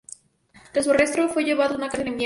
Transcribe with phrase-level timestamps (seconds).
[0.73, 2.19] Tras su arresto fue llevado a una cárcel de Viena.